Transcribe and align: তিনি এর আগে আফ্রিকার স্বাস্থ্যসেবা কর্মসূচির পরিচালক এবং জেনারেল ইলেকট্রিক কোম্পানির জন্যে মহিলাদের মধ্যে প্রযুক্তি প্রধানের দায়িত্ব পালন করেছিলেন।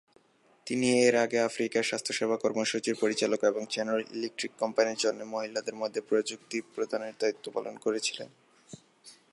তিনি 0.67 0.87
এর 1.07 1.15
আগে 1.15 1.37
আফ্রিকার 1.39 1.83
স্বাস্থ্যসেবা 1.83 2.37
কর্মসূচির 2.37 2.95
পরিচালক 2.95 3.39
এবং 3.43 3.61
জেনারেল 3.69 4.03
ইলেকট্রিক 4.11 4.51
কোম্পানির 4.59 4.97
জন্যে 4.97 5.23
মহিলাদের 5.25 5.75
মধ্যে 5.75 6.01
প্রযুক্তি 6.01 6.57
প্রধানের 6.75 7.13
দায়িত্ব 7.19 7.45
পালন 7.51 7.75
করেছিলেন। 7.77 8.29